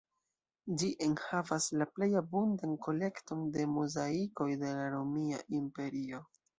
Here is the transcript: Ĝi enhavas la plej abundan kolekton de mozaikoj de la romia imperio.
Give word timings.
Ĝi 0.83 0.87
enhavas 1.07 1.67
la 1.83 1.87
plej 1.99 2.09
abundan 2.23 2.75
kolekton 2.89 3.47
de 3.59 3.69
mozaikoj 3.77 4.51
de 4.67 4.77
la 4.83 4.93
romia 4.99 5.49
imperio. 5.65 6.29